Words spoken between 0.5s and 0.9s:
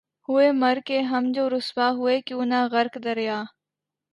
مر